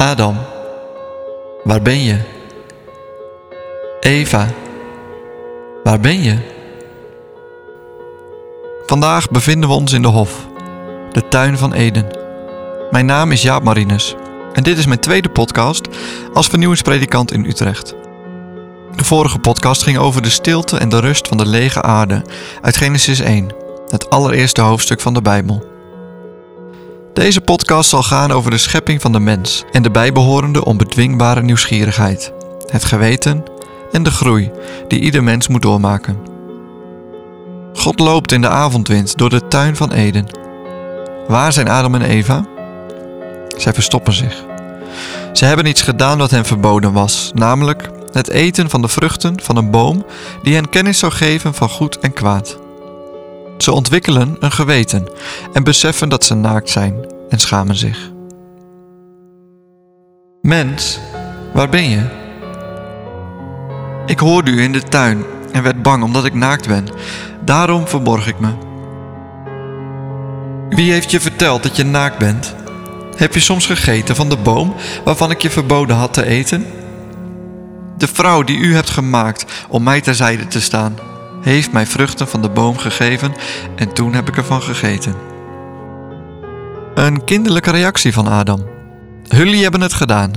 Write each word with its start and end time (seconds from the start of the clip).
Adam, 0.00 0.36
waar 1.64 1.82
ben 1.82 2.02
je? 2.02 2.18
Eva, 4.00 4.48
waar 5.82 6.00
ben 6.00 6.22
je? 6.22 6.38
Vandaag 8.86 9.30
bevinden 9.30 9.68
we 9.68 9.74
ons 9.74 9.92
in 9.92 10.02
de 10.02 10.08
Hof, 10.08 10.46
de 11.12 11.28
tuin 11.28 11.58
van 11.58 11.72
Eden. 11.72 12.06
Mijn 12.90 13.06
naam 13.06 13.32
is 13.32 13.42
Jaap 13.42 13.62
Marinus 13.62 14.14
en 14.52 14.62
dit 14.62 14.78
is 14.78 14.86
mijn 14.86 15.00
tweede 15.00 15.28
podcast 15.28 15.88
als 16.34 16.46
vernieuwingspredikant 16.46 17.32
in 17.32 17.44
Utrecht. 17.44 17.94
De 18.96 19.04
vorige 19.04 19.38
podcast 19.38 19.82
ging 19.82 19.98
over 19.98 20.22
de 20.22 20.30
stilte 20.30 20.76
en 20.76 20.88
de 20.88 21.00
rust 21.00 21.28
van 21.28 21.36
de 21.36 21.46
lege 21.46 21.82
aarde 21.82 22.24
uit 22.60 22.76
Genesis 22.76 23.20
1, 23.20 23.54
het 23.88 24.10
allereerste 24.10 24.60
hoofdstuk 24.60 25.00
van 25.00 25.14
de 25.14 25.22
Bijbel. 25.22 25.69
Deze 27.20 27.40
podcast 27.40 27.90
zal 27.90 28.02
gaan 28.02 28.30
over 28.30 28.50
de 28.50 28.58
schepping 28.58 29.00
van 29.00 29.12
de 29.12 29.20
mens 29.20 29.64
en 29.72 29.82
de 29.82 29.90
bijbehorende 29.90 30.64
onbedwingbare 30.64 31.42
nieuwsgierigheid, 31.42 32.32
het 32.66 32.84
geweten 32.84 33.44
en 33.92 34.02
de 34.02 34.10
groei 34.10 34.50
die 34.88 35.00
ieder 35.00 35.22
mens 35.22 35.48
moet 35.48 35.62
doormaken. 35.62 36.18
God 37.74 37.98
loopt 37.98 38.32
in 38.32 38.40
de 38.40 38.48
avondwind 38.48 39.16
door 39.16 39.30
de 39.30 39.48
tuin 39.48 39.76
van 39.76 39.92
Eden. 39.92 40.26
Waar 41.28 41.52
zijn 41.52 41.68
Adam 41.68 41.94
en 41.94 42.02
Eva? 42.02 42.46
Zij 43.56 43.72
verstoppen 43.72 44.12
zich. 44.12 44.44
Ze 45.32 45.44
hebben 45.44 45.66
iets 45.66 45.82
gedaan 45.82 46.18
wat 46.18 46.30
hen 46.30 46.44
verboden 46.44 46.92
was, 46.92 47.30
namelijk 47.34 47.90
het 48.12 48.28
eten 48.28 48.70
van 48.70 48.82
de 48.82 48.88
vruchten 48.88 49.40
van 49.42 49.56
een 49.56 49.70
boom 49.70 50.06
die 50.42 50.54
hen 50.54 50.68
kennis 50.68 50.98
zou 50.98 51.12
geven 51.12 51.54
van 51.54 51.68
goed 51.68 51.98
en 51.98 52.12
kwaad. 52.12 52.58
Ze 53.62 53.72
ontwikkelen 53.72 54.36
een 54.38 54.52
geweten 54.52 55.08
en 55.52 55.64
beseffen 55.64 56.08
dat 56.08 56.24
ze 56.24 56.34
naakt 56.34 56.70
zijn 56.70 56.94
en 57.28 57.38
schamen 57.38 57.76
zich. 57.76 58.10
Mens, 60.42 61.00
waar 61.52 61.68
ben 61.68 61.88
je? 61.88 62.02
Ik 64.06 64.18
hoorde 64.18 64.50
u 64.50 64.62
in 64.62 64.72
de 64.72 64.82
tuin 64.82 65.24
en 65.52 65.62
werd 65.62 65.82
bang 65.82 66.02
omdat 66.02 66.24
ik 66.24 66.34
naakt 66.34 66.68
ben. 66.68 66.86
Daarom 67.44 67.88
verborg 67.88 68.26
ik 68.26 68.40
me. 68.40 68.52
Wie 70.68 70.92
heeft 70.92 71.10
je 71.10 71.20
verteld 71.20 71.62
dat 71.62 71.76
je 71.76 71.84
naakt 71.84 72.18
bent? 72.18 72.54
Heb 73.16 73.34
je 73.34 73.40
soms 73.40 73.66
gegeten 73.66 74.16
van 74.16 74.28
de 74.28 74.36
boom 74.36 74.74
waarvan 75.04 75.30
ik 75.30 75.42
je 75.42 75.50
verboden 75.50 75.96
had 75.96 76.12
te 76.12 76.26
eten? 76.26 76.66
De 77.96 78.08
vrouw 78.08 78.42
die 78.42 78.58
u 78.58 78.74
hebt 78.74 78.90
gemaakt 78.90 79.44
om 79.68 79.82
mij 79.82 80.00
terzijde 80.00 80.46
te 80.46 80.60
staan, 80.60 80.98
heeft 81.40 81.72
mij 81.72 81.86
vruchten 81.86 82.28
van 82.28 82.42
de 82.42 82.50
boom 82.50 82.78
gegeven 82.78 83.32
en 83.76 83.92
toen 83.92 84.14
heb 84.14 84.28
ik 84.28 84.36
ervan 84.36 84.62
gegeten. 84.62 85.14
Een 86.94 87.24
kinderlijke 87.24 87.70
reactie 87.70 88.12
van 88.12 88.28
Adam. 88.28 88.66
Jullie 89.22 89.62
hebben 89.62 89.80
het 89.80 89.92
gedaan. 89.92 90.32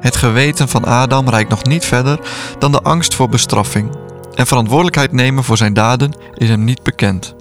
Het 0.00 0.16
geweten 0.16 0.68
van 0.68 0.84
Adam 0.84 1.28
reikt 1.28 1.50
nog 1.50 1.64
niet 1.64 1.84
verder 1.84 2.20
dan 2.58 2.72
de 2.72 2.82
angst 2.82 3.14
voor 3.14 3.28
bestraffing 3.28 3.96
en 4.34 4.46
verantwoordelijkheid 4.46 5.12
nemen 5.12 5.44
voor 5.44 5.56
zijn 5.56 5.72
daden 5.72 6.16
is 6.34 6.48
hem 6.48 6.64
niet 6.64 6.82
bekend. 6.82 7.34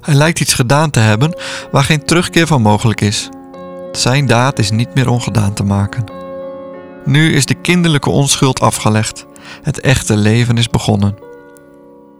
Hij 0.00 0.14
lijkt 0.14 0.40
iets 0.40 0.54
gedaan 0.54 0.90
te 0.90 1.00
hebben 1.00 1.38
waar 1.70 1.84
geen 1.84 2.04
terugkeer 2.04 2.46
van 2.46 2.62
mogelijk 2.62 3.00
is. 3.00 3.28
Zijn 3.92 4.26
daad 4.26 4.58
is 4.58 4.70
niet 4.70 4.94
meer 4.94 5.08
ongedaan 5.08 5.54
te 5.54 5.64
maken. 5.64 6.04
Nu 7.04 7.34
is 7.34 7.46
de 7.46 7.54
kinderlijke 7.54 8.10
onschuld 8.10 8.60
afgelegd. 8.60 9.26
Het 9.62 9.80
echte 9.80 10.16
leven 10.16 10.58
is 10.58 10.68
begonnen. 10.68 11.18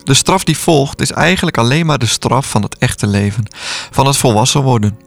De 0.05 0.15
straf 0.15 0.45
die 0.45 0.59
volgt 0.59 1.01
is 1.01 1.13
eigenlijk 1.13 1.59
alleen 1.59 1.87
maar 1.87 1.99
de 1.99 2.07
straf 2.07 2.51
van 2.51 2.63
het 2.63 2.79
echte 2.79 3.07
leven, 3.07 3.45
van 3.91 4.07
het 4.07 4.17
volwassen 4.17 4.63
worden. 4.63 4.99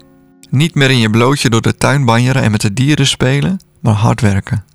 Niet 0.49 0.75
meer 0.75 0.89
in 0.89 0.97
je 0.97 1.09
blootje 1.09 1.49
door 1.49 1.61
de 1.61 1.77
tuin 1.77 2.05
banjeren 2.05 2.41
en 2.41 2.51
met 2.51 2.61
de 2.61 2.73
dieren 2.73 3.07
spelen, 3.07 3.59
maar 3.81 3.93
hard 3.93 4.21
werken. 4.21 4.65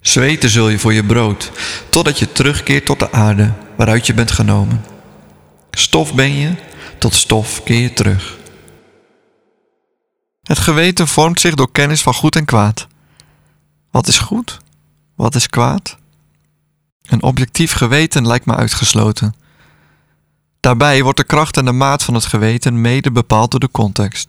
Zweten 0.00 0.50
zul 0.50 0.68
je 0.68 0.78
voor 0.78 0.92
je 0.92 1.04
brood, 1.04 1.50
totdat 1.88 2.18
je 2.18 2.32
terugkeert 2.32 2.86
tot 2.86 2.98
de 2.98 3.12
aarde 3.12 3.52
waaruit 3.76 4.06
je 4.06 4.14
bent 4.14 4.30
genomen. 4.30 4.84
Stof 5.70 6.14
ben 6.14 6.34
je, 6.34 6.54
tot 6.98 7.14
stof 7.14 7.62
keer 7.62 7.80
je 7.80 7.92
terug. 7.92 8.38
Het 10.42 10.58
geweten 10.58 11.08
vormt 11.08 11.40
zich 11.40 11.54
door 11.54 11.72
kennis 11.72 12.02
van 12.02 12.14
goed 12.14 12.36
en 12.36 12.44
kwaad. 12.44 12.86
Wat 13.90 14.06
is 14.06 14.18
goed? 14.18 14.58
Wat 15.20 15.34
is 15.34 15.46
kwaad? 15.46 15.96
Een 17.02 17.22
objectief 17.22 17.72
geweten 17.72 18.26
lijkt 18.26 18.46
me 18.46 18.54
uitgesloten. 18.54 19.34
Daarbij 20.60 21.02
wordt 21.02 21.18
de 21.18 21.24
kracht 21.24 21.56
en 21.56 21.64
de 21.64 21.72
maat 21.72 22.02
van 22.02 22.14
het 22.14 22.24
geweten 22.24 22.80
mede 22.80 23.10
bepaald 23.10 23.50
door 23.50 23.60
de 23.60 23.70
context. 23.70 24.28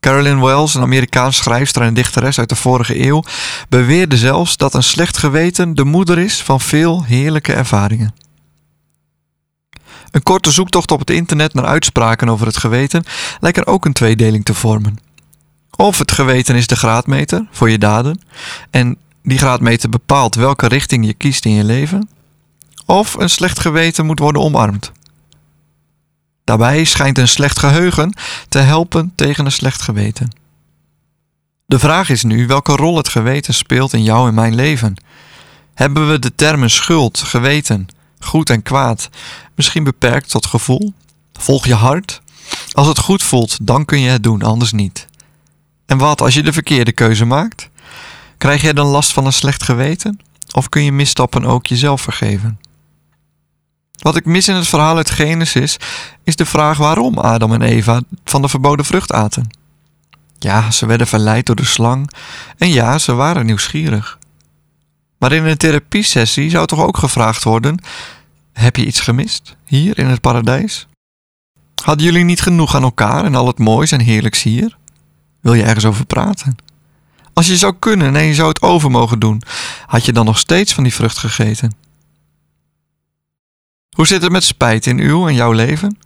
Carolyn 0.00 0.40
Wells, 0.40 0.74
een 0.74 0.82
Amerikaans 0.82 1.36
schrijfster 1.36 1.82
en 1.82 1.94
dichteres 1.94 2.38
uit 2.38 2.48
de 2.48 2.56
vorige 2.56 3.06
eeuw, 3.06 3.22
beweerde 3.68 4.16
zelfs 4.16 4.56
dat 4.56 4.74
een 4.74 4.82
slecht 4.82 5.16
geweten 5.16 5.74
de 5.74 5.84
moeder 5.84 6.18
is 6.18 6.42
van 6.42 6.60
veel 6.60 7.04
heerlijke 7.04 7.52
ervaringen. 7.52 8.14
Een 10.10 10.22
korte 10.22 10.50
zoektocht 10.50 10.90
op 10.90 10.98
het 10.98 11.10
internet 11.10 11.54
naar 11.54 11.66
uitspraken 11.66 12.28
over 12.28 12.46
het 12.46 12.56
geweten 12.56 13.04
lijkt 13.40 13.58
er 13.58 13.66
ook 13.66 13.84
een 13.84 13.92
tweedeling 13.92 14.44
te 14.44 14.54
vormen. 14.54 14.98
Of 15.76 15.98
het 15.98 16.12
geweten 16.12 16.56
is 16.56 16.66
de 16.66 16.76
graadmeter 16.76 17.46
voor 17.50 17.70
je 17.70 17.78
daden 17.78 18.20
en 18.70 18.98
die 19.24 19.38
graadmeter 19.38 19.88
bepaalt 19.88 20.34
welke 20.34 20.66
richting 20.66 21.06
je 21.06 21.14
kiest 21.14 21.44
in 21.44 21.52
je 21.52 21.64
leven, 21.64 22.08
of 22.86 23.14
een 23.14 23.30
slecht 23.30 23.58
geweten 23.58 24.06
moet 24.06 24.18
worden 24.18 24.42
omarmd. 24.42 24.92
Daarbij 26.44 26.84
schijnt 26.84 27.18
een 27.18 27.28
slecht 27.28 27.58
geheugen 27.58 28.14
te 28.48 28.58
helpen 28.58 29.12
tegen 29.14 29.44
een 29.44 29.52
slecht 29.52 29.82
geweten. 29.82 30.30
De 31.66 31.78
vraag 31.78 32.08
is 32.08 32.22
nu 32.22 32.46
welke 32.46 32.76
rol 32.76 32.96
het 32.96 33.08
geweten 33.08 33.54
speelt 33.54 33.92
in 33.92 34.02
jou 34.02 34.28
en 34.28 34.34
mijn 34.34 34.54
leven. 34.54 34.96
Hebben 35.74 36.10
we 36.10 36.18
de 36.18 36.34
termen 36.34 36.70
schuld, 36.70 37.18
geweten, 37.18 37.86
goed 38.18 38.50
en 38.50 38.62
kwaad 38.62 39.08
misschien 39.54 39.84
beperkt 39.84 40.30
tot 40.30 40.46
gevoel? 40.46 40.92
Volg 41.32 41.66
je 41.66 41.74
hart? 41.74 42.22
Als 42.72 42.86
het 42.86 42.98
goed 42.98 43.22
voelt, 43.22 43.58
dan 43.66 43.84
kun 43.84 44.00
je 44.00 44.10
het 44.10 44.22
doen, 44.22 44.42
anders 44.42 44.72
niet. 44.72 45.06
En 45.86 45.98
wat 45.98 46.20
als 46.20 46.34
je 46.34 46.42
de 46.42 46.52
verkeerde 46.52 46.92
keuze 46.92 47.24
maakt? 47.24 47.68
Krijg 48.44 48.62
jij 48.62 48.72
dan 48.72 48.86
last 48.86 49.12
van 49.12 49.26
een 49.26 49.32
slecht 49.32 49.62
geweten? 49.62 50.20
Of 50.52 50.68
kun 50.68 50.84
je 50.84 50.92
misstappen 50.92 51.44
ook 51.44 51.66
jezelf 51.66 52.00
vergeven? 52.00 52.60
Wat 53.98 54.16
ik 54.16 54.24
mis 54.24 54.48
in 54.48 54.54
het 54.54 54.66
verhaal 54.66 54.96
uit 54.96 55.10
Genesis 55.10 55.76
is 56.24 56.36
de 56.36 56.46
vraag 56.46 56.78
waarom 56.78 57.18
Adam 57.18 57.52
en 57.52 57.62
Eva 57.62 58.02
van 58.24 58.42
de 58.42 58.48
verboden 58.48 58.84
vrucht 58.84 59.12
aten. 59.12 59.50
Ja, 60.38 60.70
ze 60.70 60.86
werden 60.86 61.06
verleid 61.06 61.46
door 61.46 61.56
de 61.56 61.64
slang 61.64 62.10
en 62.58 62.68
ja, 62.72 62.98
ze 62.98 63.14
waren 63.14 63.46
nieuwsgierig. 63.46 64.18
Maar 65.18 65.32
in 65.32 65.44
een 65.44 65.56
therapiesessie 65.56 66.50
zou 66.50 66.66
toch 66.66 66.80
ook 66.80 66.96
gevraagd 66.96 67.42
worden: 67.42 67.82
heb 68.52 68.76
je 68.76 68.86
iets 68.86 69.00
gemist 69.00 69.56
hier 69.64 69.98
in 69.98 70.06
het 70.06 70.20
paradijs? 70.20 70.86
Hadden 71.82 72.06
jullie 72.06 72.24
niet 72.24 72.40
genoeg 72.40 72.74
aan 72.74 72.82
elkaar 72.82 73.24
en 73.24 73.34
al 73.34 73.46
het 73.46 73.58
moois 73.58 73.92
en 73.92 74.00
heerlijks 74.00 74.42
hier? 74.42 74.76
Wil 75.40 75.54
je 75.54 75.62
ergens 75.62 75.84
over 75.84 76.06
praten? 76.06 76.63
Als 77.34 77.46
je 77.46 77.56
zou 77.56 77.74
kunnen 77.78 78.16
en 78.16 78.24
je 78.24 78.34
zou 78.34 78.48
het 78.48 78.62
over 78.62 78.90
mogen 78.90 79.18
doen, 79.18 79.42
had 79.86 80.04
je 80.04 80.12
dan 80.12 80.24
nog 80.24 80.38
steeds 80.38 80.74
van 80.74 80.82
die 80.82 80.94
vrucht 80.94 81.18
gegeten? 81.18 81.72
Hoe 83.96 84.06
zit 84.06 84.22
het 84.22 84.32
met 84.32 84.44
spijt 84.44 84.86
in 84.86 84.98
uw 84.98 85.28
en 85.28 85.34
jouw 85.34 85.52
leven? 85.52 85.98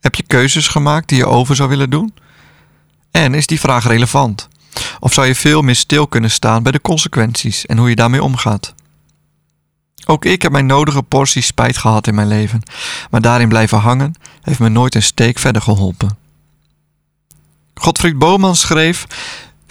Heb 0.00 0.14
je 0.14 0.22
keuzes 0.22 0.68
gemaakt 0.68 1.08
die 1.08 1.18
je 1.18 1.26
over 1.26 1.56
zou 1.56 1.68
willen 1.68 1.90
doen? 1.90 2.14
En 3.10 3.34
is 3.34 3.46
die 3.46 3.60
vraag 3.60 3.86
relevant? 3.86 4.48
Of 5.00 5.12
zou 5.12 5.26
je 5.26 5.34
veel 5.34 5.62
meer 5.62 5.76
stil 5.76 6.06
kunnen 6.06 6.30
staan 6.30 6.62
bij 6.62 6.72
de 6.72 6.80
consequenties 6.80 7.66
en 7.66 7.78
hoe 7.78 7.88
je 7.88 7.96
daarmee 7.96 8.22
omgaat? 8.22 8.74
Ook 10.06 10.24
ik 10.24 10.42
heb 10.42 10.52
mijn 10.52 10.66
nodige 10.66 11.02
portie 11.02 11.42
spijt 11.42 11.78
gehad 11.78 12.06
in 12.06 12.14
mijn 12.14 12.28
leven, 12.28 12.62
maar 13.10 13.20
daarin 13.20 13.48
blijven 13.48 13.78
hangen 13.78 14.14
heeft 14.42 14.58
me 14.58 14.68
nooit 14.68 14.94
een 14.94 15.02
steek 15.02 15.38
verder 15.38 15.62
geholpen. 15.62 16.18
Godfried 17.74 18.18
Boman 18.18 18.56
schreef: 18.56 19.06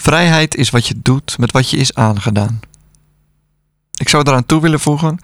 Vrijheid 0.02 0.56
is 0.56 0.70
wat 0.70 0.88
je 0.88 0.96
doet 0.98 1.38
met 1.38 1.52
wat 1.52 1.70
je 1.70 1.78
is 1.78 1.94
aangedaan. 1.94 2.60
Ik 3.98 4.10
zou 4.10 4.24
eraan 4.28 4.46
toe 4.46 4.62
willen 4.62 4.80
voegen: 4.80 5.20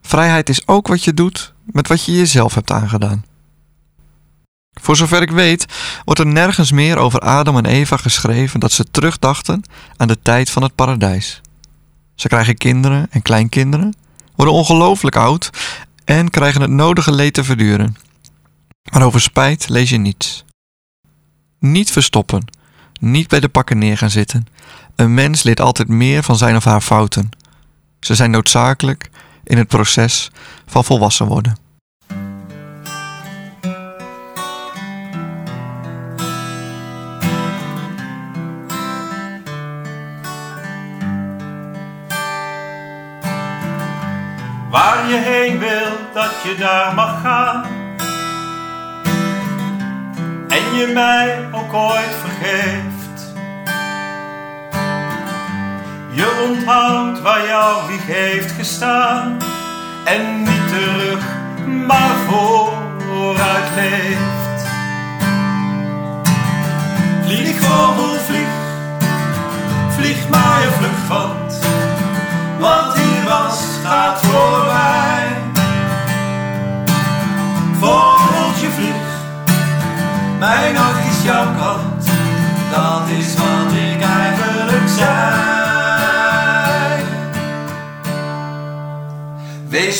Vrijheid 0.00 0.48
is 0.48 0.66
ook 0.66 0.86
wat 0.86 1.04
je 1.04 1.14
doet 1.14 1.52
met 1.64 1.88
wat 1.88 2.04
je 2.04 2.12
jezelf 2.12 2.54
hebt 2.54 2.70
aangedaan. 2.70 3.24
Voor 4.80 4.96
zover 4.96 5.22
ik 5.22 5.30
weet, 5.30 5.66
wordt 6.04 6.20
er 6.20 6.26
nergens 6.26 6.72
meer 6.72 6.96
over 6.96 7.20
Adam 7.20 7.56
en 7.56 7.66
Eva 7.66 7.96
geschreven 7.96 8.60
dat 8.60 8.72
ze 8.72 8.90
terugdachten 8.90 9.62
aan 9.96 10.08
de 10.08 10.22
tijd 10.22 10.50
van 10.50 10.62
het 10.62 10.74
paradijs. 10.74 11.40
Ze 12.14 12.28
krijgen 12.28 12.56
kinderen 12.56 13.06
en 13.10 13.22
kleinkinderen, 13.22 13.94
worden 14.34 14.54
ongelooflijk 14.54 15.16
oud 15.16 15.50
en 16.04 16.30
krijgen 16.30 16.60
het 16.60 16.70
nodige 16.70 17.12
leed 17.12 17.34
te 17.34 17.44
verduren. 17.44 17.96
Maar 18.92 19.02
over 19.02 19.20
spijt 19.20 19.68
lees 19.68 19.90
je 19.90 19.98
niets. 19.98 20.44
Niet 21.58 21.90
verstoppen, 21.90 22.44
niet 23.00 23.28
bij 23.28 23.40
de 23.40 23.48
pakken 23.48 23.78
neer 23.78 23.98
gaan 23.98 24.10
zitten. 24.10 24.46
Een 24.96 25.14
mens 25.14 25.42
leert 25.42 25.60
altijd 25.60 25.88
meer 25.88 26.22
van 26.22 26.36
zijn 26.36 26.56
of 26.56 26.64
haar 26.64 26.80
fouten. 26.80 27.28
Ze 28.00 28.14
zijn 28.14 28.30
noodzakelijk 28.30 29.10
in 29.44 29.58
het 29.58 29.68
proces 29.68 30.30
van 30.66 30.84
volwassen 30.84 31.26
worden. 31.26 31.56
Waar 44.70 45.08
je 45.08 45.16
heen 45.16 45.58
wilt 45.58 46.14
dat 46.14 46.32
je 46.42 46.56
daar 46.58 46.94
mag 46.94 47.20
gaan 47.20 47.79
en 50.50 50.76
je 50.76 50.86
mij 50.94 51.48
ook 51.52 51.72
ooit 51.72 52.14
vergeeft. 52.20 53.34
Je 56.12 56.46
onthoudt 56.48 57.20
waar 57.20 57.46
jouw 57.46 57.86
wieg 57.86 58.06
heeft 58.06 58.52
gestaan. 58.52 59.36
En 60.04 60.42
niet 60.42 60.68
terug, 60.68 61.39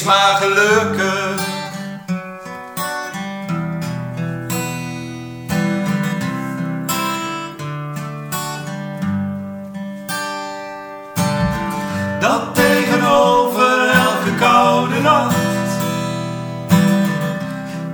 Wees 0.00 0.08
maar 0.08 0.36
gelukkig. 0.40 1.42
Dat 12.20 12.54
tegenover 12.54 13.88
elke 13.88 14.34
koude 14.38 15.00
nacht 15.00 15.34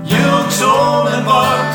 je 0.02 0.40
ook 0.40 0.50
zon 0.50 1.08
en 1.08 1.24
warmte 1.24 1.65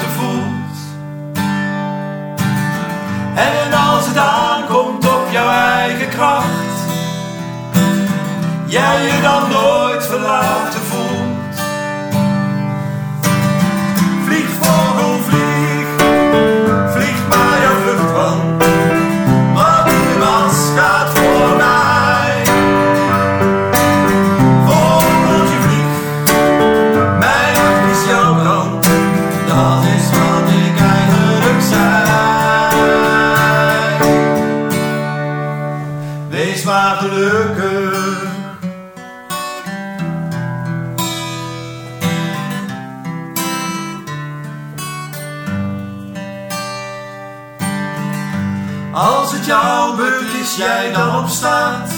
jij 50.55 50.91
dan 50.91 51.23
opstaat. 51.23 51.89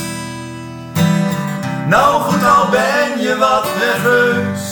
Nou 1.88 2.22
goed, 2.22 2.46
al 2.46 2.70
ben 2.70 3.22
je 3.22 3.38
wat 3.38 3.68
nerveus. 3.80 4.72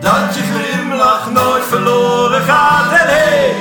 Dat 0.00 0.34
je 0.34 0.42
glimlach 0.42 1.30
nooit 1.30 1.64
verloren 1.64 2.42
gaat. 2.42 2.92
En 2.92 3.08
hé, 3.08 3.28
hey, 3.28 3.54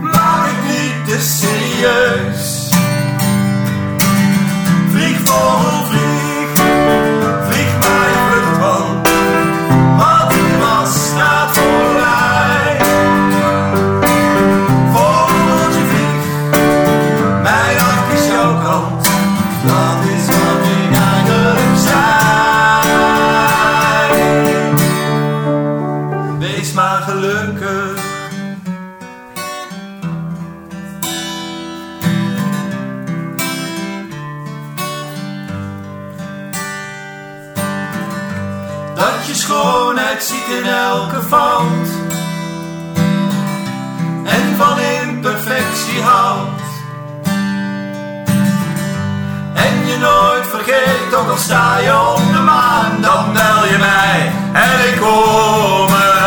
maak 0.00 0.46
het 0.46 0.68
niet 0.68 1.08
te 1.08 1.20
serieus. 1.20 2.70
Vlieg 4.90 5.20
vlieg, 5.24 5.86
vlieg 5.88 6.07
schoonheid 39.48 40.22
ziet 40.22 40.48
in 40.58 40.66
elke 40.66 41.22
fout 41.22 41.88
en 44.24 44.56
van 44.56 44.78
imperfectie 44.78 46.02
houdt. 46.02 46.62
En 49.54 49.86
je 49.86 49.98
nooit 49.98 50.46
vergeet, 50.46 51.14
ook 51.14 51.30
al 51.30 51.36
sta 51.36 51.78
je 51.78 51.98
op 52.16 52.32
de 52.32 52.38
maan, 52.38 53.00
dan 53.00 53.32
bel 53.32 53.64
je 53.72 53.78
mij 53.78 54.32
en 54.52 54.92
ik 54.92 55.00
kom. 55.00 56.17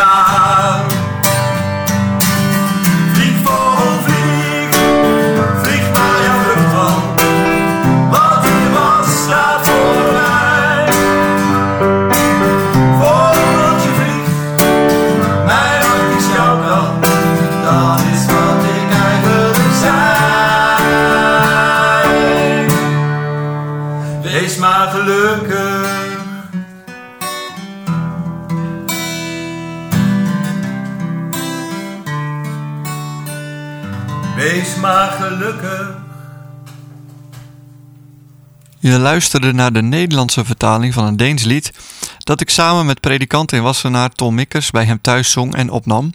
Je 38.81 38.99
luisterde 38.99 39.53
naar 39.53 39.73
de 39.73 39.81
Nederlandse 39.81 40.45
vertaling 40.45 40.93
van 40.93 41.05
een 41.05 41.17
Deens 41.17 41.43
lied 41.43 41.73
dat 42.17 42.41
ik 42.41 42.49
samen 42.49 42.85
met 42.85 42.99
predikant 42.99 43.51
in 43.51 43.61
Wassenaar 43.61 44.09
Tom 44.09 44.35
Mikkers 44.35 44.71
bij 44.71 44.85
hem 44.85 45.01
thuis 45.01 45.31
zong 45.31 45.55
en 45.55 45.69
opnam. 45.69 46.11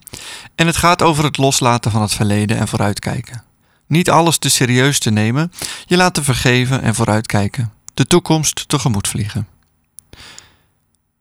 En 0.55 0.67
het 0.67 0.77
gaat 0.77 1.03
over 1.03 1.25
het 1.25 1.37
loslaten 1.37 1.91
van 1.91 2.03
het 2.03 2.15
verleden 2.15 2.59
en 2.59 2.69
vooruitkijken. 2.69 3.43
Niet 3.87 4.11
alles 4.11 4.39
te 4.39 4.49
serieus 4.49 4.99
te 4.99 5.11
nemen, 5.11 5.53
je 5.85 5.97
laten 5.97 6.25
vergeven 6.25 6.83
en 6.83 6.95
vooruitkijken. 6.95 7.73
De 7.95 8.07
toekomst 8.07 8.69
tegemoet 8.69 9.09
vliegen. 9.09 9.49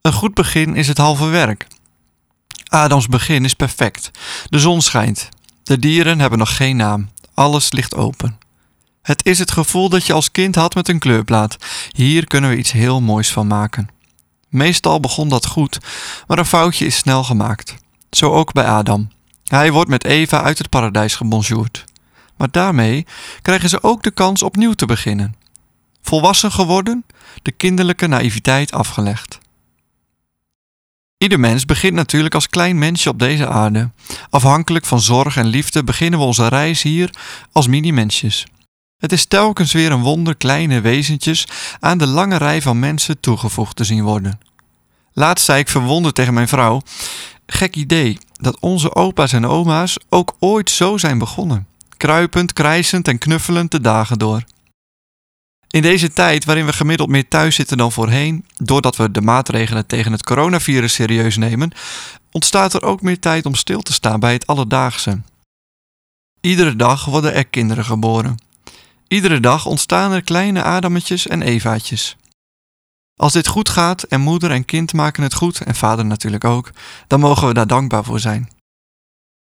Een 0.02 0.14
goed 0.14 0.34
begin 0.34 0.76
is 0.76 0.88
het 0.88 0.98
halve 0.98 1.26
werk. 1.26 1.68
Adams 2.68 3.08
begin 3.08 3.46
is 3.46 3.54
perfect. 3.54 4.12
De 4.50 4.60
zon 4.60 4.82
schijnt. 4.82 5.30
De 5.64 5.80
dieren 5.80 6.20
hebben 6.20 6.40
nog 6.40 6.56
geen 6.56 6.76
naam. 6.76 7.10
Alles 7.34 7.72
ligt 7.72 7.96
open. 7.96 8.45
Het 9.06 9.26
is 9.26 9.40
het 9.40 9.52
gevoel 9.52 9.90
dat 9.90 10.06
je 10.06 10.14
als 10.14 10.32
kind 10.32 10.56
had 10.56 10.76
met 10.76 10.90
een 10.90 11.00
kleurplaat. 11.00 11.58
Hier 11.92 12.28
kunnen 12.28 12.50
we 12.50 12.58
iets 12.58 12.72
heel 12.72 13.02
moois 13.02 13.32
van 13.32 13.48
maken. 13.48 13.88
Meestal 14.50 15.00
begon 15.00 15.30
dat 15.30 15.46
goed, 15.46 15.78
maar 16.28 16.38
een 16.38 16.46
foutje 16.46 16.86
is 16.86 16.96
snel 16.96 17.24
gemaakt. 17.24 17.76
Zo 18.10 18.32
ook 18.32 18.54
bij 18.54 18.66
Adam. 18.66 19.12
Hij 19.44 19.72
wordt 19.72 19.90
met 19.90 20.06
Eva 20.06 20.42
uit 20.42 20.58
het 20.58 20.70
paradijs 20.70 21.16
gebonjourd. 21.16 21.84
Maar 22.38 22.52
daarmee 22.52 23.06
krijgen 23.42 23.70
ze 23.70 23.84
ook 23.84 24.04
de 24.04 24.12
kans 24.12 24.44
opnieuw 24.44 24.74
te 24.74 24.86
beginnen. 24.86 25.36
Volwassen 26.02 26.52
geworden, 26.52 27.06
de 27.42 27.52
kinderlijke 27.52 28.08
naïviteit 28.08 28.72
afgelegd. 28.72 29.38
Ieder 31.18 31.40
mens 31.40 31.66
begint 31.66 31.94
natuurlijk 31.94 32.34
als 32.34 32.50
klein 32.50 32.78
mensje 32.78 33.10
op 33.10 33.20
deze 33.20 33.48
aarde. 33.48 33.92
Afhankelijk 34.30 34.86
van 34.86 35.02
zorg 35.02 35.38
en 35.38 35.48
liefde 35.48 35.84
beginnen 35.84 36.20
we 36.20 36.26
onze 36.26 36.48
reis 36.48 36.82
hier 36.82 37.10
als 37.52 37.68
mini-mensjes. 37.68 38.46
Het 38.98 39.12
is 39.12 39.26
telkens 39.26 39.74
weer 39.74 39.92
een 39.92 40.02
wonder 40.02 40.36
kleine 40.36 40.82
wezentjes 40.82 41.48
aan 41.80 41.98
de 41.98 42.08
lange 42.08 42.38
rij 42.38 42.62
van 42.62 42.80
mensen 42.80 43.20
toegevoegd 43.20 43.76
te 43.76 43.84
zien 43.84 44.04
worden. 44.04 44.40
Laatst 45.14 45.46
zei 45.46 45.60
ik 45.60 45.70
verwonderd 45.70 46.16
tegen 46.16 46.34
mijn 46.34 46.48
vrouw: 46.48 46.82
Gek 47.46 47.76
idee 47.76 48.18
dat 48.34 48.60
onze 48.60 48.96
opa's 48.96 49.34
en 49.34 49.46
oma's 49.46 49.98
ook 50.10 50.36
ooit 50.40 50.70
zo 50.70 50.98
zijn 50.98 51.18
begonnen, 51.18 51.68
kruipend, 51.98 52.54
krijsend 52.54 53.08
en 53.08 53.18
knuffelend 53.18 53.72
de 53.72 53.82
dagen 53.82 54.20
door. 54.20 54.44
In 55.68 55.82
deze 55.82 56.14
tijd 56.14 56.46
waarin 56.46 56.66
we 56.66 56.74
gemiddeld 56.74 57.10
meer 57.10 57.28
thuis 57.28 57.56
zitten 57.56 57.78
dan 57.78 57.92
voorheen, 57.92 58.46
doordat 58.58 58.96
we 58.96 59.12
de 59.12 59.22
maatregelen 59.22 59.86
tegen 59.86 60.12
het 60.12 60.24
coronavirus 60.24 60.94
serieus 60.94 61.38
nemen, 61.38 61.72
ontstaat 62.32 62.74
er 62.74 62.84
ook 62.84 63.02
meer 63.02 63.20
tijd 63.20 63.46
om 63.46 63.56
stil 63.56 63.82
te 63.82 63.94
staan 63.94 64.20
bij 64.20 64.34
het 64.34 64.48
alledaagse. 64.48 65.22
Iedere 66.42 66.76
dag 66.76 67.06
worden 67.06 67.34
er 67.34 67.46
kinderen 67.46 67.86
geboren. 67.86 68.38
Iedere 69.08 69.40
dag 69.40 69.66
ontstaan 69.66 70.12
er 70.12 70.22
kleine 70.22 70.64
Adammetjes 70.64 71.28
en 71.28 71.42
Evaatjes. 71.42 72.16
Als 73.16 73.34
dit 73.34 73.48
goed 73.48 73.70
gaat 73.70 74.04
en 74.04 74.22
moeder 74.22 74.52
en 74.52 74.66
kind 74.66 74.94
maken 74.94 75.24
het 75.24 75.34
goed, 75.34 75.62
en 75.62 75.76
vader 75.76 76.06
natuurlijk 76.06 76.44
ook, 76.44 76.72
dan 77.08 77.20
mogen 77.20 77.48
we 77.48 77.54
daar 77.54 77.68
dankbaar 77.68 78.04
voor 78.04 78.20
zijn. 78.20 78.50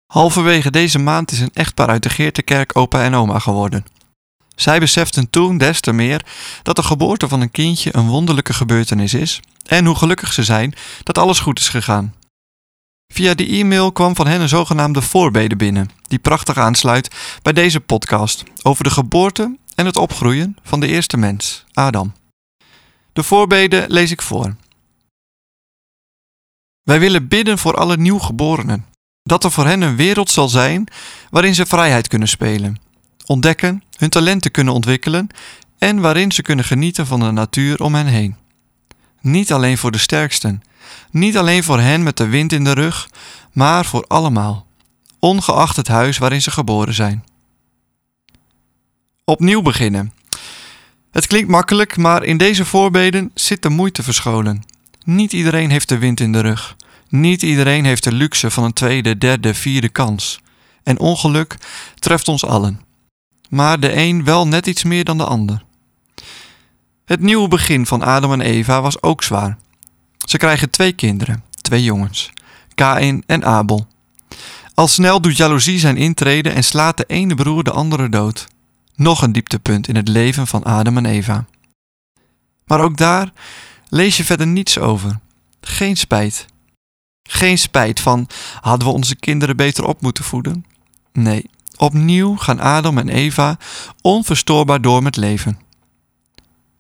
Halverwege 0.07 0.71
deze 0.71 0.99
maand 0.99 1.31
is 1.31 1.41
een 1.41 1.53
echtpaar 1.53 1.89
uit 1.89 2.03
de 2.03 2.09
Geertekerk 2.09 2.77
opa 2.77 3.03
en 3.03 3.15
oma 3.15 3.39
geworden. 3.39 3.87
Zij 4.57 4.81
beseften 4.81 5.31
toen 5.31 5.59
des 5.59 5.81
te 5.81 5.93
meer 5.93 6.25
dat 6.63 6.77
de 6.77 6.83
geboorte 6.83 7.29
van 7.29 7.41
een 7.41 7.51
kindje 7.51 7.97
een 7.97 8.07
wonderlijke 8.07 8.53
gebeurtenis 8.53 9.15
is 9.15 9.41
en 9.67 9.85
hoe 9.85 9.97
gelukkig 9.97 10.33
ze 10.33 10.45
zijn 10.45 10.75
dat 11.03 11.19
alles 11.19 11.39
goed 11.39 11.59
is 11.59 11.69
gegaan. 11.69 12.15
Via 13.15 13.35
die 13.35 13.49
e-mail 13.49 13.93
kwam 13.93 14.17
van 14.17 14.27
hen 14.27 14.41
een 14.41 14.49
zogenaamde 14.49 15.03
voorbede 15.03 15.57
binnen, 15.57 15.91
die 16.03 16.19
prachtig 16.19 16.57
aansluit 16.57 17.15
bij 17.43 17.53
deze 17.53 17.81
podcast 17.81 18.43
over 18.63 18.85
de 18.85 18.91
geboorte 18.91 19.57
en 19.75 19.87
het 19.87 19.97
opgroeien 19.97 20.57
van 20.63 20.81
de 20.81 20.87
eerste 20.87 21.17
mens, 21.17 21.65
Adam. 21.73 22.13
De 23.13 23.23
voorbede 23.23 23.85
lees 23.89 24.11
ik 24.11 24.23
voor. 24.23 24.57
Wij 26.83 27.01
willen 27.01 27.29
bidden 27.29 27.59
voor 27.59 27.77
alle 27.77 27.97
nieuwgeborenen, 27.97 28.87
dat 29.23 29.45
er 29.45 29.51
voor 29.51 29.67
hen 29.67 29.81
een 29.81 29.97
wereld 29.97 30.31
zal 30.31 30.49
zijn 30.49 30.87
waarin 31.31 31.55
ze 31.55 31.67
vrijheid 31.67 32.09
kunnen 32.09 32.29
spelen, 32.29 32.81
ontdekken, 33.27 33.83
hun 33.97 34.11
talenten 34.11 34.51
kunnen 34.51 34.75
ontwikkelen 34.75 35.29
en 35.79 36.01
waarin 36.01 36.33
ze 36.33 36.43
kunnen 36.43 36.65
genieten 36.65 37.07
van 37.07 37.21
de 37.21 37.31
natuur 37.31 37.83
om 37.83 37.95
hen 37.95 38.07
heen. 38.07 38.37
Niet 39.21 39.53
alleen 39.53 39.79
voor 39.79 39.93
de 39.93 39.99
sterksten, 39.99 40.63
niet 41.11 41.37
alleen 41.37 41.65
voor 41.65 41.81
hen 41.81 42.03
met 42.03 42.17
de 42.17 42.27
wind 42.27 42.53
in 42.53 42.65
de 42.65 42.73
rug, 42.73 43.09
maar 43.53 43.85
voor 43.85 44.05
allemaal, 44.09 44.67
ongeacht 45.19 45.77
het 45.77 45.89
huis 45.89 46.19
waarin 46.19 46.43
ze 46.43 46.51
geboren 46.51 46.95
zijn. 46.95 47.25
Opnieuw 49.25 49.63
beginnen. 49.63 50.13
Het 51.11 51.27
klinkt 51.27 51.51
makkelijk, 51.51 51.97
maar 51.97 52.25
in 52.25 52.37
deze 52.37 52.65
voorbeden 52.65 53.31
zit 53.35 53.63
de 53.63 53.69
moeite 53.69 54.03
verscholen. 54.03 54.65
Niet 55.05 55.33
iedereen 55.33 55.71
heeft 55.71 55.89
de 55.89 55.99
wind 55.99 56.21
in 56.21 56.33
de 56.33 56.41
rug. 56.41 56.77
Niet 57.09 57.43
iedereen 57.43 57.85
heeft 57.85 58.05
de 58.05 58.13
luxe 58.13 58.51
van 58.51 58.65
een 58.65 58.73
tweede, 58.73 59.19
derde, 59.19 59.55
vierde 59.55 59.89
kans. 59.89 60.41
En 60.83 60.99
ongeluk 60.99 61.57
treft 61.99 62.29
ons 62.29 62.45
allen. 62.45 62.81
Maar 63.49 63.81
de 63.81 63.97
een 63.97 64.25
wel 64.25 64.47
net 64.47 64.67
iets 64.67 64.85
meer 64.85 65.05
dan 65.05 65.19
de 65.19 65.25
ander. 65.25 65.65
Het 67.05 67.21
nieuwe 67.21 67.49
begin 67.49 67.87
van 67.87 68.03
Adam 68.03 68.33
en 68.33 68.41
Eva 68.41 68.83
was 68.83 69.03
ook 69.03 69.23
zwaar. 69.23 69.59
Ze 70.27 70.37
krijgen 70.37 70.71
twee 70.71 70.93
kinderen, 70.93 71.45
twee 71.61 71.83
jongens, 71.83 72.33
Kain 72.75 73.23
en 73.27 73.45
Abel. 73.45 73.87
Al 74.75 74.89
snel 74.89 75.21
doet 75.21 75.37
jaloezie 75.37 75.79
zijn 75.79 75.97
intrede 75.97 76.51
en 76.51 76.65
slaat 76.65 76.97
de 76.97 77.05
ene 77.07 77.35
broer 77.35 77.65
de 77.65 77.71
andere 77.71 78.09
dood. 78.09 78.47
Nog 78.95 79.23
een 79.23 79.33
dieptepunt 79.33 79.89
in 79.89 79.97
het 79.97 80.09
leven 80.09 80.47
van 80.47 80.63
Adam 80.63 80.97
en 80.97 81.07
Eva. 81.07 81.45
Maar 82.65 82.81
ook 82.81 82.97
daar 82.97 83.33
lees 83.89 84.17
je 84.17 84.25
verder 84.25 84.47
niets 84.47 84.79
over. 84.79 85.19
Geen 85.61 85.97
spijt. 85.97 86.47
Geen 87.23 87.59
spijt 87.59 88.01
van 88.01 88.29
hadden 88.61 88.89
we 88.89 88.95
onze 88.95 89.17
kinderen 89.17 89.57
beter 89.57 89.85
op 89.85 90.01
moeten 90.01 90.25
voeden? 90.25 90.65
Nee, 91.13 91.51
opnieuw 91.77 92.37
gaan 92.37 92.61
Adam 92.61 92.99
en 92.99 93.09
Eva 93.09 93.59
onverstoorbaar 94.01 94.81
door 94.81 95.03
met 95.03 95.17
leven. 95.17 95.66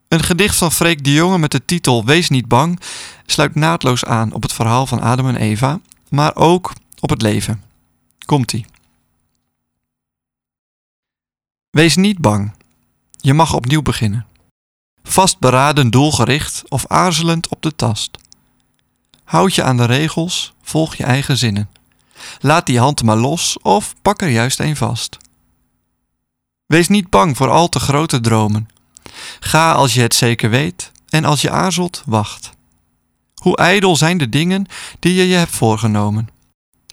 Een 0.08 0.22
gedicht 0.22 0.56
van 0.56 0.72
Freek 0.72 1.04
de 1.04 1.12
Jonge 1.12 1.38
met 1.38 1.50
de 1.50 1.64
titel 1.64 2.04
Wees 2.04 2.28
niet 2.28 2.48
bang 2.48 2.80
sluit 3.26 3.54
naadloos 3.54 4.04
aan 4.04 4.32
op 4.32 4.42
het 4.42 4.52
verhaal 4.52 4.86
van 4.86 5.00
Adam 5.00 5.28
en 5.28 5.36
Eva, 5.36 5.80
maar 6.08 6.36
ook 6.36 6.72
op 7.00 7.10
het 7.10 7.22
leven. 7.22 7.62
Komt-ie. 8.26 8.66
Wees 11.70 11.96
niet 11.96 12.18
bang. 12.18 12.52
Je 13.10 13.34
mag 13.34 13.54
opnieuw 13.54 13.82
beginnen. 13.82 14.26
Vastberaden, 15.02 15.90
doelgericht 15.90 16.62
of 16.68 16.86
aarzelend 16.86 17.48
op 17.48 17.62
de 17.62 17.76
tast. 17.76 18.18
Houd 19.24 19.54
je 19.54 19.62
aan 19.62 19.76
de 19.76 19.84
regels, 19.84 20.54
volg 20.62 20.94
je 20.94 21.04
eigen 21.04 21.36
zinnen. 21.36 21.68
Laat 22.40 22.66
die 22.66 22.78
hand 22.78 23.02
maar 23.02 23.16
los 23.16 23.58
of 23.62 23.94
pak 24.02 24.22
er 24.22 24.28
juist 24.28 24.60
een 24.60 24.76
vast. 24.76 25.16
Wees 26.66 26.88
niet 26.88 27.10
bang 27.10 27.36
voor 27.36 27.50
al 27.50 27.68
te 27.68 27.80
grote 27.80 28.20
dromen. 28.20 28.68
Ga 29.40 29.72
als 29.72 29.94
je 29.94 30.00
het 30.00 30.14
zeker 30.14 30.50
weet 30.50 30.92
en 31.08 31.24
als 31.24 31.40
je 31.40 31.50
aarzelt, 31.50 32.02
wacht. 32.06 32.50
Hoe 33.34 33.56
ijdel 33.56 33.96
zijn 33.96 34.18
de 34.18 34.28
dingen 34.28 34.66
die 34.98 35.14
je 35.14 35.28
je 35.28 35.34
hebt 35.34 35.56
voorgenomen. 35.56 36.28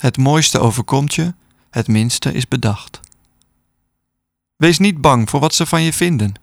Het 0.02 0.18
mooiste 0.18 0.60
overkomt 0.60 1.14
je, 1.14 1.34
het 1.70 1.88
minste 1.88 2.34
is 2.34 2.48
bedacht. 2.48 3.00
Wees 4.56 4.80
niet 4.80 5.02
bang 5.02 5.30
voor 5.30 5.40
wat 5.40 5.56
ze 5.56 5.66
van 5.66 5.82
je 5.82 5.94
vinden. 5.94 6.34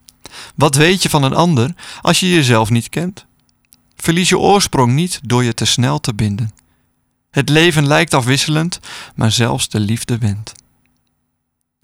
Wat 0.55 0.75
weet 0.75 1.03
je 1.03 1.09
van 1.11 1.23
een 1.23 1.35
ander 1.35 1.75
als 2.01 2.21
je 2.21 2.31
jezelf 2.31 2.71
niet 2.71 2.89
kent? 2.89 3.27
Verlies 3.97 4.29
je 4.29 4.39
oorsprong 4.39 4.93
niet 4.93 5.21
door 5.23 5.45
je 5.45 5.55
te 5.55 5.65
snel 5.65 6.01
te 6.01 6.15
binden. 6.15 6.51
Het 7.31 7.49
leven 7.49 7.87
lijkt 7.87 8.15
afwisselend, 8.15 8.81
maar 9.15 9.33
zelfs 9.33 9.69
de 9.69 9.81
liefde 9.81 10.19
wint. 10.19 10.53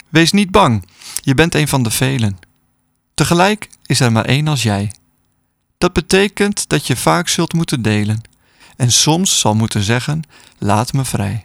Wees 0.09 0.31
niet 0.31 0.51
bang, 0.51 0.87
je 1.21 1.33
bent 1.33 1.55
een 1.55 1.67
van 1.67 1.83
de 1.83 1.91
velen. 1.91 2.39
Tegelijk 3.17 3.69
is 3.85 3.99
er 3.99 4.11
maar 4.11 4.25
één 4.25 4.47
als 4.47 4.63
jij. 4.63 4.91
Dat 5.77 5.93
betekent 5.93 6.69
dat 6.69 6.87
je 6.87 6.95
vaak 6.95 7.27
zult 7.27 7.53
moeten 7.53 7.81
delen 7.81 8.21
en 8.75 8.91
soms 8.91 9.39
zal 9.39 9.55
moeten 9.55 9.83
zeggen: 9.83 10.23
laat 10.57 10.93
me 10.93 11.05
vrij. 11.05 11.43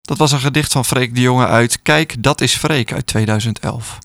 Dat 0.00 0.18
was 0.18 0.32
een 0.32 0.40
gedicht 0.40 0.72
van 0.72 0.84
Freek 0.84 1.14
de 1.14 1.20
Jonge 1.20 1.46
uit 1.46 1.82
Kijk, 1.82 2.22
dat 2.22 2.40
is 2.40 2.54
Freek 2.54 2.92
uit 2.92 3.06
2011. 3.06 3.98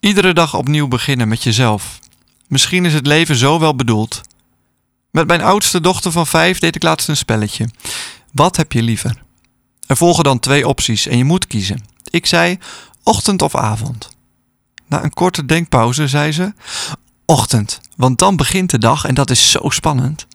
Iedere 0.00 0.34
dag 0.34 0.54
opnieuw 0.54 0.88
beginnen 0.88 1.28
met 1.28 1.42
jezelf. 1.42 1.98
Misschien 2.48 2.84
is 2.84 2.94
het 2.94 3.06
leven 3.06 3.36
zo 3.36 3.58
wel 3.58 3.76
bedoeld. 3.76 4.20
Met 5.10 5.26
mijn 5.26 5.42
oudste 5.42 5.80
dochter 5.80 6.12
van 6.12 6.26
vijf 6.26 6.58
deed 6.58 6.76
ik 6.76 6.82
laatst 6.82 7.08
een 7.08 7.16
spelletje. 7.16 7.68
Wat 8.32 8.56
heb 8.56 8.72
je 8.72 8.82
liever? 8.82 9.22
Er 9.86 9.96
volgen 9.96 10.24
dan 10.24 10.38
twee 10.38 10.68
opties 10.68 11.06
en 11.06 11.16
je 11.16 11.24
moet 11.24 11.46
kiezen. 11.46 11.92
Ik 12.14 12.26
zei 12.26 12.58
ochtend 13.02 13.42
of 13.42 13.54
avond. 13.54 14.16
Na 14.86 15.04
een 15.04 15.12
korte 15.12 15.44
denkpauze 15.44 16.08
zei 16.08 16.32
ze: 16.32 16.54
Ochtend, 17.26 17.80
want 17.96 18.18
dan 18.18 18.36
begint 18.36 18.70
de 18.70 18.78
dag 18.78 19.04
en 19.04 19.14
dat 19.14 19.30
is 19.30 19.50
zo 19.50 19.70
spannend. 19.70 20.26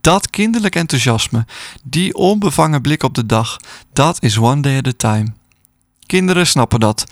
Dat 0.00 0.30
kinderlijk 0.30 0.74
enthousiasme, 0.74 1.46
die 1.82 2.14
onbevangen 2.14 2.80
blik 2.80 3.02
op 3.02 3.14
de 3.14 3.26
dag, 3.26 3.56
dat 3.92 4.22
is 4.22 4.38
one 4.38 4.62
day 4.62 4.78
at 4.78 4.86
a 4.86 4.92
time. 4.96 5.32
Kinderen 6.06 6.46
snappen 6.46 6.80
dat. 6.80 7.04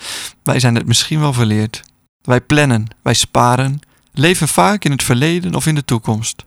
Wij 0.42 0.60
zijn 0.60 0.74
het 0.74 0.86
misschien 0.86 1.20
wel 1.20 1.32
verleerd. 1.32 1.82
Wij 2.22 2.40
plannen, 2.40 2.86
wij 3.02 3.14
sparen, 3.14 3.80
leven 4.12 4.48
vaak 4.48 4.84
in 4.84 4.90
het 4.90 5.02
verleden 5.02 5.54
of 5.54 5.66
in 5.66 5.74
de 5.74 5.84
toekomst. 5.84 6.44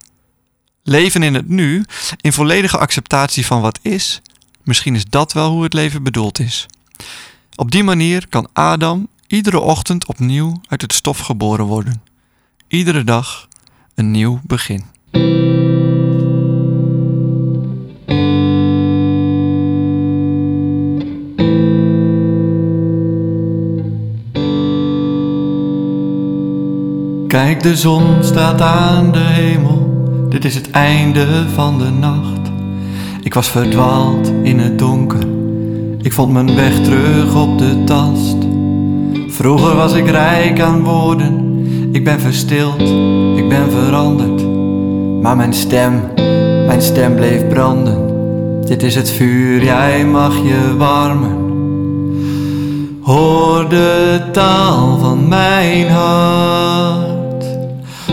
Leven 0.84 1.24
in 1.24 1.34
het 1.34 1.48
nu, 1.48 1.86
in 2.22 2.34
volledige 2.34 2.78
acceptatie 2.78 3.46
van 3.46 3.62
wat 3.62 3.80
is, 3.82 4.22
misschien 4.64 4.96
is 4.96 5.06
dat 5.06 5.34
wel 5.34 5.52
hoe 5.52 5.64
het 5.64 5.74
leven 5.74 6.04
bedoeld 6.04 6.40
is. 6.40 6.68
Op 7.56 7.72
die 7.72 7.84
manier 7.84 8.28
kan 8.30 8.48
Adam 8.54 9.08
iedere 9.28 9.60
ochtend 9.60 10.08
opnieuw 10.08 10.62
uit 10.68 10.82
het 10.82 10.94
stof 10.94 11.20
geboren 11.20 11.66
worden. 11.66 12.04
Iedere 12.68 13.04
dag 13.04 13.48
een 13.96 14.12
nieuw 14.12 14.40
begin. 14.44 14.84
Kijk, 27.28 27.64
de 27.64 27.76
zon 27.76 28.24
staat 28.24 28.62
aan 28.62 29.12
de 29.12 29.20
hemel. 29.20 29.82
Dit 30.30 30.46
is 30.46 30.56
het 30.56 30.72
einde 30.72 31.50
van 31.50 31.80
de 31.80 31.90
nacht. 31.90 32.52
Ik 33.24 33.34
was 33.34 33.50
verdwaald 33.50 34.28
in 34.44 34.60
het 34.60 34.80
donker. 34.80 35.41
Ik 36.04 36.14
vond 36.14 36.34
mijn 36.34 36.56
weg 36.56 36.82
terug 36.82 37.36
op 37.36 37.58
de 37.58 37.84
tast. 37.84 38.38
Vroeger 39.28 39.76
was 39.76 39.94
ik 39.94 40.10
rijk 40.10 40.62
aan 40.62 40.84
woorden. 40.84 41.60
Ik 41.92 42.04
ben 42.04 42.20
verstild, 42.20 42.82
ik 43.36 43.50
ben 43.50 43.72
veranderd. 43.72 44.46
Maar 45.22 45.36
mijn 45.36 45.54
stem, 45.54 46.02
mijn 46.66 46.82
stem 46.82 47.16
bleef 47.16 47.48
branden. 47.48 48.10
Dit 48.66 48.84
is 48.84 48.96
het 48.96 49.10
vuur, 49.10 49.64
jij 49.64 50.06
mag 50.06 50.36
je 50.36 50.76
warmen. 50.78 51.38
Hoor 53.02 53.70
de 53.70 54.20
taal 54.32 54.98
van 54.98 55.28
mijn 55.28 55.90
hart. 55.90 57.46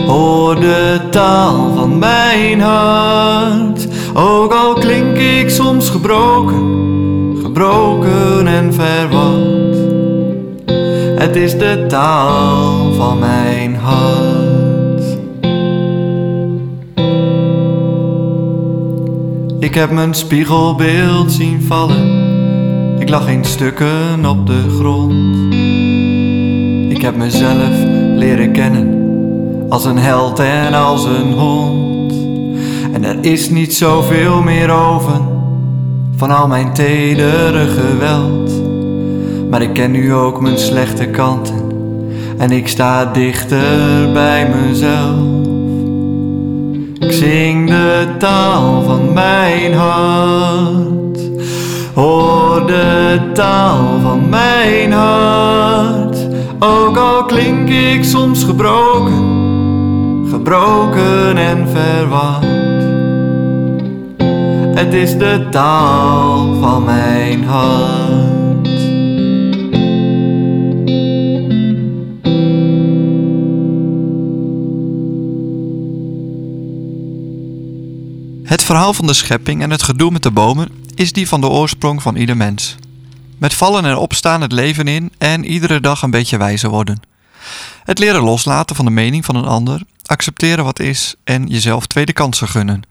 Hoor 0.05 0.59
de 0.59 0.99
taal 1.11 1.73
van 1.75 1.99
mijn 1.99 2.61
hart. 2.61 3.87
Ook 4.13 4.53
al 4.53 4.73
klink 4.73 5.17
ik 5.17 5.49
soms 5.49 5.89
gebroken, 5.89 6.57
gebroken 7.59 8.47
en 8.47 8.73
verward. 8.73 9.77
Het 11.19 11.35
is 11.35 11.57
de 11.57 11.85
taal 11.87 12.93
van 12.93 13.19
mijn 13.19 13.75
hart. 13.75 15.03
Ik 19.59 19.75
heb 19.75 19.91
mijn 19.91 20.13
spiegelbeeld 20.13 21.31
zien 21.31 21.61
vallen. 21.61 22.97
Ik 22.99 23.09
lag 23.09 23.27
in 23.27 23.45
stukken 23.45 24.25
op 24.25 24.47
de 24.47 24.75
grond. 24.77 25.53
Ik 26.91 27.01
heb 27.01 27.15
mezelf 27.15 27.83
leren 28.15 28.51
kennen 28.51 29.07
als 29.69 29.85
een 29.85 29.97
held 29.97 30.39
en 30.39 30.73
als 30.73 31.05
een 31.05 31.33
hond. 31.33 32.13
En 32.93 33.03
er 33.03 33.17
is 33.21 33.49
niet 33.49 33.75
zoveel 33.75 34.41
meer 34.41 34.71
over 34.71 35.28
van 36.19 36.31
al 36.31 36.47
mijn 36.47 36.73
tedere 36.73 37.67
geweld. 37.67 38.51
Maar 39.49 39.61
ik 39.61 39.73
ken 39.73 39.91
nu 39.91 40.13
ook 40.13 40.41
mijn 40.41 40.57
slechte 40.57 41.05
kanten 41.05 41.71
en 42.37 42.51
ik 42.51 42.67
sta 42.67 43.05
dichter 43.05 44.11
bij 44.13 44.49
mezelf. 44.49 45.47
Ik 46.99 47.11
zing 47.11 47.69
de 47.69 48.07
taal 48.17 48.83
van 48.83 49.13
mijn 49.13 49.73
hart. 49.73 51.19
Hoor 51.93 52.67
de 52.67 53.19
taal 53.33 53.99
van 54.01 54.29
mijn 54.29 54.91
hart. 54.91 56.17
Ook 56.59 56.97
al 56.97 57.25
klink 57.25 57.69
ik 57.69 58.03
soms 58.03 58.43
gebroken, 58.43 59.23
gebroken 60.29 61.37
en 61.37 61.67
verward. 61.67 62.58
Het 64.79 64.93
is 64.93 65.17
de 65.17 65.47
taal 65.51 66.59
van 66.59 66.83
mijn 66.83 67.43
hart. 67.43 68.67
Het 78.43 78.63
verhaal 78.63 78.93
van 78.93 79.07
de 79.07 79.13
schepping 79.13 79.61
en 79.61 79.69
het 79.69 79.83
gedoe 79.83 80.11
met 80.11 80.23
de 80.23 80.31
bomen 80.31 80.69
is 80.95 81.13
die 81.13 81.27
van 81.27 81.41
de 81.41 81.47
oorsprong 81.47 82.01
van 82.01 82.15
ieder 82.15 82.37
mens. 82.37 82.75
Met 83.37 83.53
vallen 83.53 83.85
en 83.85 83.97
opstaan 83.97 84.41
het 84.41 84.51
leven 84.51 84.87
in 84.87 85.11
en 85.17 85.45
iedere 85.45 85.79
dag 85.79 86.01
een 86.01 86.11
beetje 86.11 86.37
wijzer 86.37 86.69
worden. 86.69 87.01
Het 87.83 87.99
leren 87.99 88.23
loslaten 88.23 88.75
van 88.75 88.85
de 88.85 88.91
mening 88.91 89.25
van 89.25 89.35
een 89.35 89.45
ander, 89.45 89.81
accepteren 90.05 90.63
wat 90.63 90.79
is 90.79 91.15
en 91.23 91.47
jezelf 91.47 91.87
tweede 91.87 92.13
kansen 92.13 92.47
gunnen. 92.47 92.83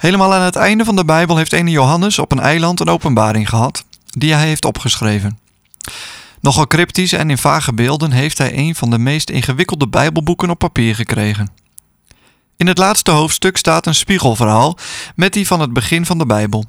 Helemaal 0.00 0.34
aan 0.34 0.42
het 0.42 0.56
einde 0.56 0.84
van 0.84 0.96
de 0.96 1.04
Bijbel 1.04 1.36
heeft 1.36 1.52
ene 1.52 1.70
Johannes 1.70 2.18
op 2.18 2.32
een 2.32 2.40
eiland 2.40 2.80
een 2.80 2.88
openbaring 2.88 3.48
gehad, 3.48 3.84
die 4.06 4.32
hij 4.32 4.46
heeft 4.46 4.64
opgeschreven. 4.64 5.38
Nogal 6.40 6.66
cryptisch 6.66 7.12
en 7.12 7.30
in 7.30 7.38
vage 7.38 7.74
beelden 7.74 8.12
heeft 8.12 8.38
hij 8.38 8.56
een 8.58 8.74
van 8.74 8.90
de 8.90 8.98
meest 8.98 9.30
ingewikkelde 9.30 9.88
Bijbelboeken 9.88 10.50
op 10.50 10.58
papier 10.58 10.94
gekregen. 10.94 11.50
In 12.56 12.66
het 12.66 12.78
laatste 12.78 13.10
hoofdstuk 13.10 13.56
staat 13.56 13.86
een 13.86 13.94
spiegelverhaal 13.94 14.78
met 15.14 15.32
die 15.32 15.46
van 15.46 15.60
het 15.60 15.72
begin 15.72 16.06
van 16.06 16.18
de 16.18 16.26
Bijbel. 16.26 16.64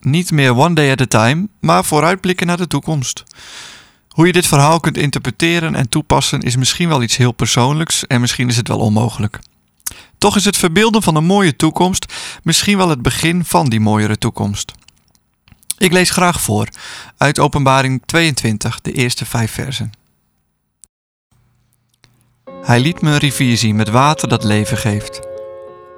Niet 0.00 0.30
meer 0.30 0.56
one 0.56 0.74
day 0.74 0.90
at 0.90 1.00
a 1.00 1.06
time, 1.06 1.48
maar 1.60 1.84
vooruitblikken 1.84 2.46
naar 2.46 2.56
de 2.56 2.66
toekomst. 2.66 3.24
Hoe 4.08 4.26
je 4.26 4.32
dit 4.32 4.46
verhaal 4.46 4.80
kunt 4.80 4.96
interpreteren 4.96 5.74
en 5.74 5.88
toepassen 5.88 6.40
is 6.40 6.56
misschien 6.56 6.88
wel 6.88 7.02
iets 7.02 7.16
heel 7.16 7.32
persoonlijks 7.32 8.06
en 8.06 8.20
misschien 8.20 8.48
is 8.48 8.56
het 8.56 8.68
wel 8.68 8.78
onmogelijk. 8.78 9.38
Toch 10.18 10.36
is 10.36 10.44
het 10.44 10.56
verbeelden 10.56 11.02
van 11.02 11.16
een 11.16 11.24
mooie 11.24 11.56
toekomst 11.56 12.12
misschien 12.42 12.76
wel 12.76 12.88
het 12.88 13.02
begin 13.02 13.44
van 13.44 13.68
die 13.68 13.80
mooiere 13.80 14.18
toekomst. 14.18 14.72
Ik 15.78 15.92
lees 15.92 16.10
graag 16.10 16.40
voor 16.40 16.68
uit 17.16 17.38
Openbaring 17.38 18.02
22, 18.06 18.80
de 18.80 18.92
eerste 18.92 19.26
vijf 19.26 19.52
versen. 19.52 19.92
Hij 22.62 22.80
liet 22.80 23.00
me 23.00 23.10
een 23.10 23.18
rivier 23.18 23.56
zien 23.56 23.76
met 23.76 23.88
water 23.88 24.28
dat 24.28 24.44
leven 24.44 24.76
geeft. 24.76 25.20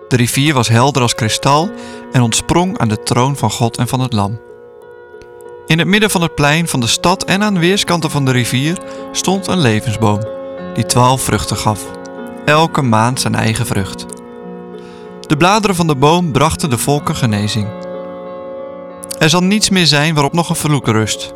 De 0.09 0.17
rivier 0.17 0.55
was 0.55 0.69
helder 0.69 1.03
als 1.03 1.15
kristal 1.15 1.71
en 2.13 2.21
ontsprong 2.21 2.79
aan 2.79 2.89
de 2.89 3.03
troon 3.03 3.37
van 3.37 3.51
God 3.51 3.77
en 3.77 3.89
van 3.89 4.01
het 4.01 4.13
Lam. 4.13 4.41
In 5.67 5.79
het 5.79 5.89
midden 5.89 6.11
van 6.11 6.23
het 6.23 6.35
plein 6.35 6.69
van 6.69 6.81
de 6.81 6.87
stad 6.87 7.25
en 7.25 7.43
aan 7.43 7.59
weerskanten 7.59 8.11
van 8.11 8.25
de 8.25 8.31
rivier 8.31 8.79
stond 9.13 9.47
een 9.47 9.61
levensboom, 9.61 10.21
die 10.75 10.87
twaalf 10.87 11.23
vruchten 11.23 11.57
gaf, 11.57 11.85
elke 12.47 12.83
maand 12.83 13.21
zijn 13.21 13.35
eigen 13.35 13.67
vrucht. 13.67 14.07
De 15.21 15.37
bladeren 15.37 15.77
van 15.77 15.87
de 15.87 15.97
boom 15.97 16.33
brachten 16.33 16.71
de 16.71 16.79
volken 16.79 17.17
genezing. 17.17 17.69
Er 19.19 19.31
zal 19.31 19.43
niets 19.43 19.71
meer 19.71 19.87
zijn 19.87 20.15
waarop 20.15 20.33
nog 20.33 20.49
een 20.49 20.57
vloek 20.57 20.87
rust. 20.87 21.35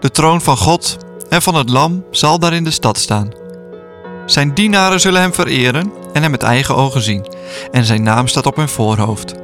De 0.00 0.10
troon 0.10 0.40
van 0.40 0.56
God 0.56 0.96
en 1.28 1.42
van 1.42 1.54
het 1.54 1.68
Lam 1.68 2.04
zal 2.10 2.38
daar 2.38 2.52
in 2.52 2.64
de 2.64 2.70
stad 2.70 2.98
staan. 2.98 3.30
Zijn 4.26 4.54
dienaren 4.54 5.00
zullen 5.00 5.20
hem 5.20 5.34
vereren 5.34 5.92
en 6.12 6.22
hem 6.22 6.30
met 6.30 6.42
eigen 6.42 6.76
ogen 6.76 7.02
zien, 7.02 7.26
en 7.70 7.84
zijn 7.84 8.02
naam 8.02 8.28
staat 8.28 8.46
op 8.46 8.56
hun 8.56 8.68
voorhoofd. 8.68 9.34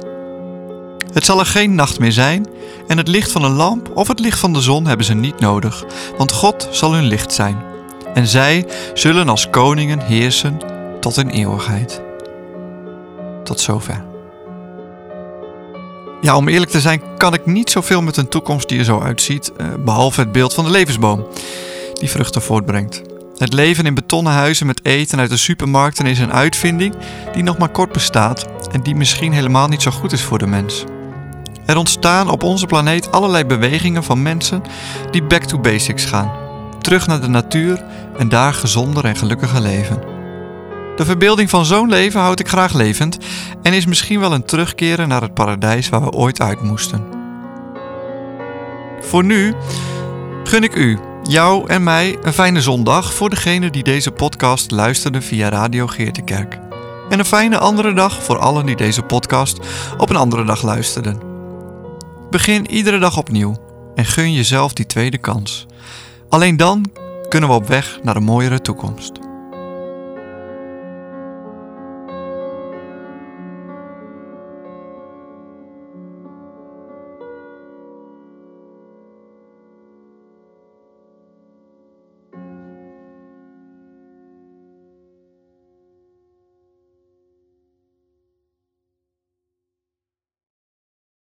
Het 1.13 1.25
zal 1.25 1.39
er 1.39 1.45
geen 1.45 1.75
nacht 1.75 1.99
meer 1.99 2.11
zijn, 2.11 2.47
en 2.87 2.97
het 2.97 3.07
licht 3.07 3.31
van 3.31 3.43
een 3.43 3.51
lamp 3.55 3.91
of 3.93 4.07
het 4.07 4.19
licht 4.19 4.39
van 4.39 4.53
de 4.53 4.61
zon 4.61 4.85
hebben 4.85 5.05
ze 5.05 5.13
niet 5.13 5.39
nodig, 5.39 5.83
want 6.17 6.31
God 6.31 6.67
zal 6.71 6.93
hun 6.93 7.03
licht 7.05 7.33
zijn. 7.33 7.68
En 8.13 8.27
zij 8.27 8.65
zullen 8.93 9.29
als 9.29 9.49
koningen 9.49 9.99
heersen 9.99 10.59
tot 10.99 11.17
in 11.17 11.29
eeuwigheid. 11.29 12.01
Tot 13.43 13.59
zover. 13.59 14.03
Ja, 16.21 16.35
om 16.35 16.47
eerlijk 16.47 16.71
te 16.71 16.79
zijn 16.79 17.01
kan 17.17 17.33
ik 17.33 17.45
niet 17.45 17.69
zoveel 17.69 18.01
met 18.01 18.17
een 18.17 18.27
toekomst 18.27 18.69
die 18.69 18.79
er 18.79 18.85
zo 18.85 18.99
uitziet, 18.99 19.51
eh, 19.57 19.67
behalve 19.79 20.19
het 20.19 20.31
beeld 20.31 20.53
van 20.53 20.63
de 20.63 20.71
levensboom, 20.71 21.27
die 21.93 22.09
vruchten 22.09 22.41
voortbrengt. 22.41 23.01
Het 23.37 23.53
leven 23.53 23.85
in 23.85 23.93
betonnen 23.93 24.33
huizen 24.33 24.65
met 24.65 24.85
eten 24.85 25.19
uit 25.19 25.29
de 25.29 25.37
supermarkten 25.37 26.05
is 26.05 26.19
een 26.19 26.33
uitvinding 26.33 26.95
die 27.33 27.43
nog 27.43 27.57
maar 27.57 27.69
kort 27.69 27.91
bestaat 27.91 28.45
en 28.71 28.81
die 28.81 28.95
misschien 28.95 29.33
helemaal 29.33 29.67
niet 29.67 29.81
zo 29.81 29.91
goed 29.91 30.11
is 30.11 30.21
voor 30.21 30.37
de 30.37 30.47
mens. 30.47 30.83
Er 31.65 31.77
ontstaan 31.77 32.29
op 32.29 32.43
onze 32.43 32.65
planeet 32.65 33.11
allerlei 33.11 33.45
bewegingen 33.45 34.03
van 34.03 34.21
mensen 34.21 34.61
die 35.11 35.23
back 35.23 35.43
to 35.43 35.59
basics 35.59 36.05
gaan, 36.05 36.31
terug 36.81 37.07
naar 37.07 37.21
de 37.21 37.27
natuur 37.27 37.83
en 38.17 38.29
daar 38.29 38.53
gezonder 38.53 39.05
en 39.05 39.15
gelukkiger 39.15 39.61
leven. 39.61 40.01
De 40.95 41.05
verbeelding 41.05 41.49
van 41.49 41.65
zo'n 41.65 41.89
leven 41.89 42.19
houd 42.19 42.39
ik 42.39 42.47
graag 42.47 42.73
levend 42.73 43.17
en 43.61 43.73
is 43.73 43.85
misschien 43.85 44.19
wel 44.19 44.33
een 44.33 44.45
terugkeren 44.45 45.07
naar 45.07 45.21
het 45.21 45.33
paradijs 45.33 45.89
waar 45.89 46.03
we 46.03 46.11
ooit 46.11 46.41
uit 46.41 46.61
moesten. 46.61 47.03
Voor 49.01 49.23
nu 49.23 49.53
gun 50.43 50.63
ik 50.63 50.75
u 50.75 50.99
jou 51.23 51.67
en 51.67 51.83
mij 51.83 52.17
een 52.21 52.33
fijne 52.33 52.61
zondag 52.61 53.13
voor 53.13 53.29
degene 53.29 53.69
die 53.69 53.83
deze 53.83 54.11
podcast 54.11 54.71
luisterde 54.71 55.21
via 55.21 55.49
Radio 55.49 55.87
Geertekerk. 55.87 56.59
En 57.09 57.19
een 57.19 57.25
fijne 57.25 57.57
andere 57.57 57.93
dag 57.93 58.23
voor 58.23 58.37
allen 58.37 58.65
die 58.65 58.75
deze 58.75 59.01
podcast 59.01 59.59
op 59.97 60.09
een 60.09 60.15
andere 60.15 60.43
dag 60.43 60.61
luisterden. 60.61 61.19
Begin 62.29 62.71
iedere 62.71 62.99
dag 62.99 63.17
opnieuw 63.17 63.57
en 63.95 64.05
gun 64.05 64.33
jezelf 64.33 64.73
die 64.73 64.85
tweede 64.85 65.17
kans. 65.17 65.65
Alleen 66.29 66.57
dan 66.57 66.91
kunnen 67.29 67.49
we 67.49 67.55
op 67.55 67.67
weg 67.67 67.99
naar 68.03 68.15
een 68.15 68.23
mooiere 68.23 68.61
toekomst. 68.61 69.28